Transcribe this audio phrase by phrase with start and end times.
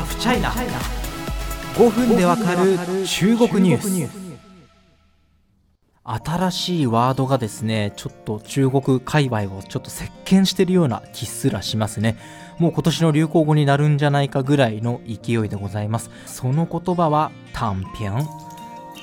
[0.00, 0.50] ハフチャイナ
[1.74, 4.40] 5分でわかる中国ニュース。
[6.02, 12.16] 新しいワードがですねちょっと中国界隈をちょっと席巻してるような気すらしますね。
[12.58, 16.10] もう今年の流行語になるんじゃないかぐらいの勢いでございます。
[16.24, 18.26] その言葉は短編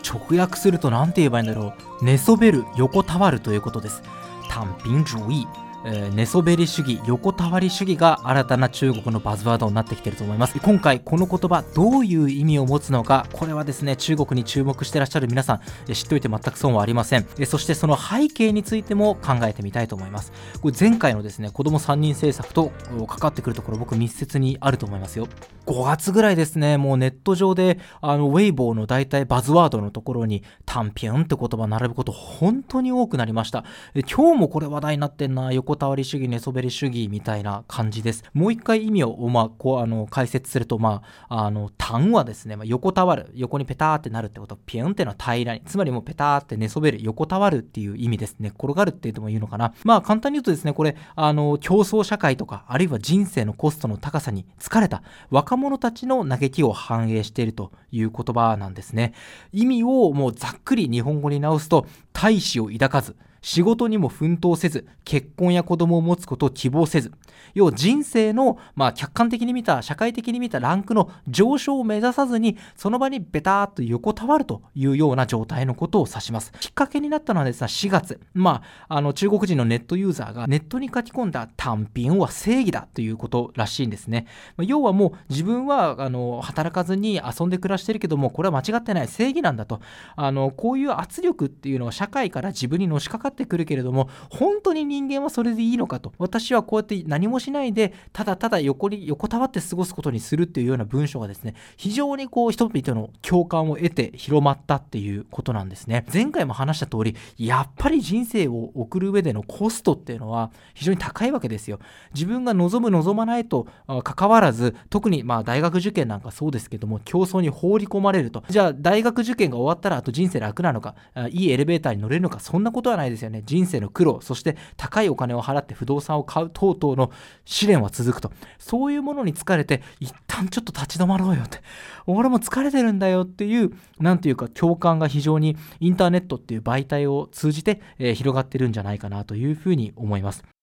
[0.04, 2.04] 直訳すると何て言えばいいんだろう。
[2.04, 4.02] 寝そべる横たわるということです。
[4.50, 5.48] 単品主義
[5.90, 10.60] えー、寝そべり主義横たわり主義が新たな中国のバズワードになってきてると思います。
[10.60, 17.26] 今回この言葉どういう意味を持つのかこれはですね中国に注目してらっしゃる皆さん知っておいて全く損はありません。
[17.46, 20.34] そしてその背景についても考えてみたいと思います。
[20.62, 22.72] これ前回のですね子供3人政策と
[23.08, 25.28] かかってくるところ僕密接にあると思いますよ。
[25.68, 26.78] 5月ぐらいですね。
[26.78, 33.66] もうネット上であのウェイボーの大体バズワードのところに単品って言葉並ぶこと本当に多くなりました。
[34.10, 35.52] 今日もこれ話題になってんな。
[35.52, 38.24] 横たわり主義寝そべり主義みたいな感じです。
[38.34, 48.54] もう一回意味を、まあ、こうあの解説するとまああの単はですね、まあ、横たわる横にペターってなるってことピュンってのは平らにつまりもうペターって寝そべる横たわるっていう意味ですね。
[48.58, 49.74] 転がるって言ってもいいのかな。
[49.84, 55.04] まあ簡単に言うとですねこれあの競争社会とかあるいは人生のコストの高さに疲れた。
[55.30, 59.14] 若者たちの嘆きを反映しているという言葉なんですね。
[59.52, 63.16] 意味をもうざっくり日本語に直すと大志を抱かず
[63.48, 67.14] 仕事にも奮闘せず、結婚や子供を持つことを希望せず、
[67.54, 76.52] 要は人生の、まあ、客観的に見た、社会的に見たランクの上昇を目指さずに、その場にベターっと横たわるというような状態のことを指します。
[76.60, 84.28] きっかけになったのはですね、4月、まあ、あの中国人のネットユーザーがネットに書き込んだ単品は正義だということらしいんですね。
[84.58, 89.80] まあ、要はもう自分はあの働かずに遊んで暮らしてるけども、これは間違ってない正義なんだと。
[90.18, 96.12] あのこういう圧力っていうのは社会から自分にのしかかってってくるけれども本当に人間はそれでいいのかと。
[96.18, 106.06] 私はこうやって何もしないでただただ横に横たわって過ごすことにするっていうような文章がですね非常にこう人々の共感を得て広まったっていうことなんですね。
[106.12, 111.80] 前回も話した通りやっぱり人生を送る上でのコストっていうのは非常に高いわけですよ。
[112.14, 113.68] 自分が望む望まないと
[114.04, 118.44] 関わらず特にまあ大学受験なんかそうですけども競争に放り込まれると。
[118.50, 120.96] じゃあ大学受験が終わったらあと人生楽なのか
[121.30, 123.17] いいエレベーターに乗れるのかそんなことはないです。
[123.18, 123.44] ですよね。
[123.46, 127.12] 人生の苦労そして高いお金を払って不動産を買う等々の
[127.46, 128.32] 試練は続くと。
[128.60, 131.62] そういうものに疲れて一旦ちょっと立ち止まろうよって。
[132.06, 140.57] 俺も疲れてるんだよっていう何ていうか共感が非常にインターネットっていう媒体を通じて、えー、広がってるんじゃないかなというふうに思います。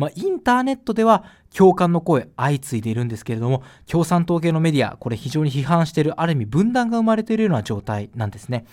[0.00, 1.24] まあ、インターネットでは
[1.54, 8.64] 共感の声相次いでいるんですけれども共産党系のメディアこれ非常に批判しているある意味分断が生まれているような状態なんですね。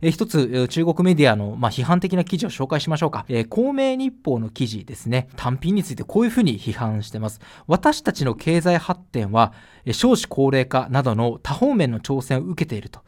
[0.00, 5.28] え一つ中国メディアの、まあ、批判的な記事を紹介しましょうか、えー、公明日報の記事ですね。
[5.34, 7.40] 単品についてこういうふうに批判してます。
[7.66, 9.54] 私たちの経済発展は
[9.90, 13.00] 少子高齢化などの多方面の挑戦を受けていると。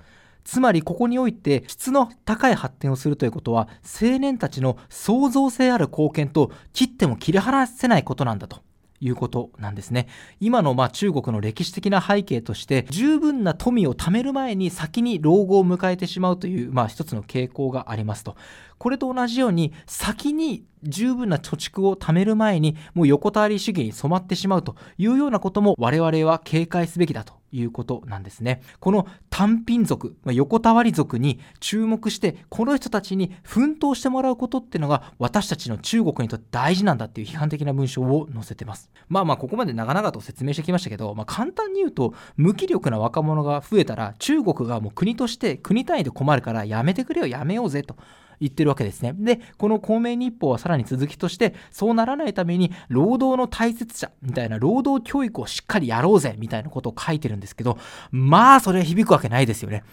[0.48, 8.62] つまりここにおいて質の高い発展をするということは青年たちの創造性ある貢献と切っても切り離せないことなんだと
[8.98, 10.08] いうことなんですね。
[10.40, 18.34] 今のま中国の歴史的な背景として十分な富を貯める前に先に老後を迎えてしまうというまあ一つの傾向がありますと。
[18.78, 28.62] これと同じように先に十分な貯蓄を貯める前にもう横たわり主義に染まってしまうというようなことも我々は警戒すべきだということなんですね。
[28.80, 38.90] この単品族、ま、横たわり族に注目してこの人たちに奮闘してもらうことっていうのが私たちの中国にとって大事なんだっていう批判的な文章を載せてます。
[39.08, 47.96] まあまあここまで長々と説明してきましたけど、まあ、簡単に言うと無気力な若者が増えたら中国がもう国として国単位で困るからやめてくれよやめようぜと。
[48.40, 49.14] 言ってるわけですね。
[49.18, 57.78] で、この公明日報はさらに続きとして、そうならないために、労働の大切さみたいな、労働教育をしっかりやろうぜみたいなことを書いてるんですけど、
[58.10, 59.84] まあ、それは響くわけないですよね。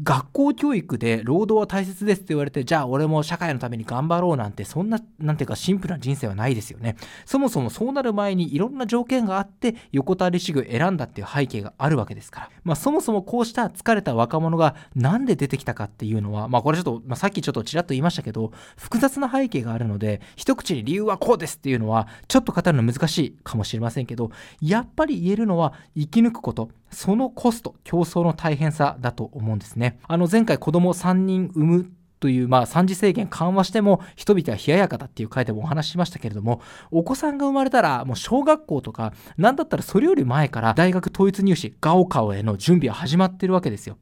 [0.00, 6.96] 学校教育で労働は大切ですって言われて、じゃあ俺も社会のために頑張ろうなんて、そんな、なんていうかシンプルな人生はないですよね。
[7.26, 12.50] そもそもそうなる前にいろんな条件があって、横たわり主義を選んだっていう背景があるわけですから。
[12.62, 24.30] まあそもそもこうした疲れた若者がなんで出てきたかっていうのは、まあこれちょっと、まあ、さっきちょっとちらっと言いましたけど、複雑な背景があるので、一口に理由はこうですっていうのは、ちょっと語るの難しいかもしれませんけど、
[24.60, 29.98] やっぱり言えるのは生き抜くこと、そのコスト、競争の大変さだと思うんですね。
[30.08, 31.90] あの前回子供3人産む
[32.20, 43.98] という、まあ、3次制限緩和しても人々は冷ややかだっていう回でもお話ししましたけれどもお子さんが生まれたらもう小学校とか何だったらそれより前から大学統一入試ガオカオへの準備は始まってるわけですよ。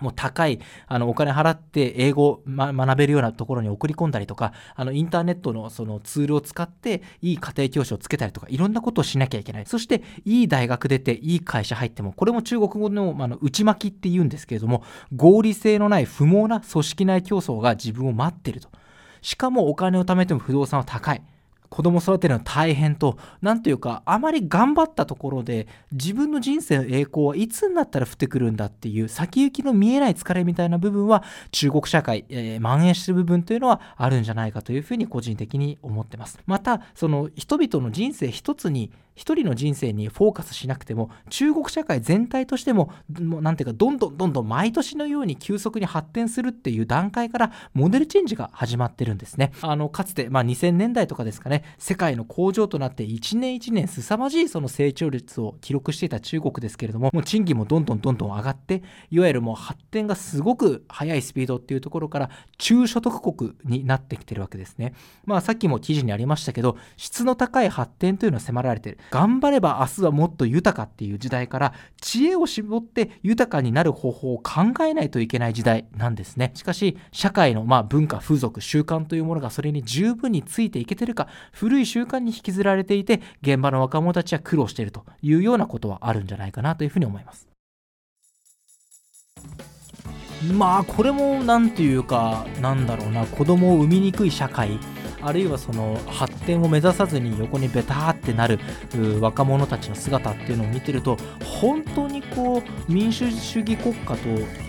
[0.00, 9.66] もう高いあのお金払って英語、ま、学べるようなところに送り込んだりとかあのインターネットのそのツールを使っていい家庭教師をつけたりとかいろんなことをしなきゃいけない。
[9.66, 14.82] そしていい大学出ていい会社入ってもこれも中国語のあの内巻きって言うんですけれども
[15.14, 18.68] 合理性のない不毛な組織内競争が自分を待ってると。
[19.22, 21.22] しかもお金を貯めても不動産は高い。
[21.70, 28.50] 子供育てるの大変と、なんというか、あまり頑張ったところで、自分の人生の栄光はいつになったら降ってくる。
[28.50, 31.22] んだっていう、先行きの見えない疲れみたいな部分は、
[31.52, 33.20] 中国社会、えー、蔓延してる。
[33.20, 34.20] 部分というのはある。
[34.20, 36.38] んじゃないかというふうに個人的に思ってます。
[36.46, 49.52] また、その人々の人生一つに一人の人生にフォーカスしなくても中国社会全体としても何ていうかどんどんどんどん毎年のように急速に発展するっていう段階からモデルチェンジが始まってるんですね。
[49.62, 64.94] あのかつて、まあ、2000年代とかですかね世界の工場となって1年1年凄まじいその成長率を記録していた中国ですけれどももう賃金もどんどんどんどん上がっていわゆるもう発展がすごく速いスピードっていうところから中所得国になってきてるわけですね。
[65.24, 68.98] まあさっきも記事にありましたけど質の高い発展というのは迫られてる。
[69.10, 76.52] 頑張れば明日はもっと豊かっていう時代から知恵を絞って豊かになる方法を考えないといけない時代なんですね。
[76.54, 87.48] しかし社会のまあ文化風俗習慣というものがそれに十分についていけてるか古い習慣に引きずられていて現場の若者たちは苦労しているというようなことはあるんじゃないかなというふうに思います。
[90.54, 94.78] まあこれも何ていうかなんだろうな子供を産みにくい社会
[95.22, 98.58] あるいはその発展を目指さずに横にベターってなる
[99.20, 104.16] 若者たちの姿っていうのを見てると本当にこう民主主義国家と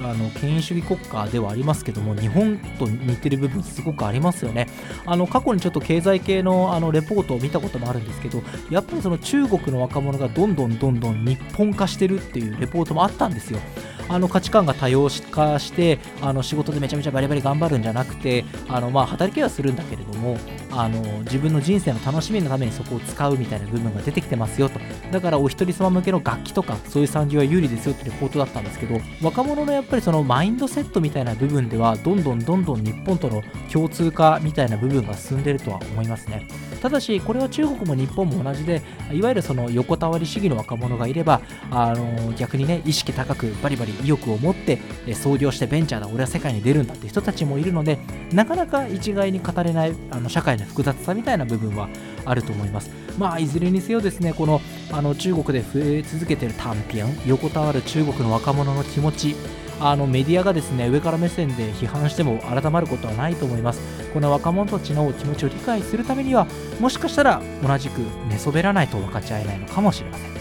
[0.04, 4.68] あの権威主義国家ではありますけども日本と似てる部分すごくありますよね。
[5.06, 13.60] あの過去にちょっと経済系のあのレポートを見たこともあるんですけどやっぱりその中国の若者がどんどんどんどん日本化してるっていうレポートもあったんですよ。
[14.12, 20.38] あの価値観が多様化してあの仕事でめちゃめちゃバリバリ頑張るんじゃなくてあの、まあ、働きはするんだけれども
[20.70, 24.82] あの自分の人生の楽しみのためにそこを使うみたいな部分が出てきてますよと。
[25.12, 36.48] だからお一人様向けの楽器とかそういう産業は有利ですよってレポートだったんですけど若者のやっぱりそのマインドセットみたいな部分ではどんどんどんどん日本との共通化みたいな部分が進んでるとは思いますね。
[36.82, 38.82] ただしこれは中国も日本も同じで
[39.12, 44.80] いわゆるその横たわり主義の若者がいればあの逆にね意識高くバリバリ意欲を持って
[45.14, 48.00] 創業してベンチャーだ俺は世界に出るんだって人たちもいるので
[48.34, 51.88] なかなか一概に語れないあの社会の複雑さみたいな部分は
[52.26, 52.90] あると思います。
[53.18, 54.62] まあいずれにせよですねこの
[54.92, 59.36] あの中国で増え続けている単品横たわる中国の若者の気持ち
[59.84, 63.82] あのメディアがですね上から目線で批判しても改まることはないと思います。
[64.14, 66.46] この若者たちの気持ちを理解するためには
[66.80, 68.00] もしかしたら同じく
[68.30, 70.41] 寝そべらないと分かち合えないのかもしれません。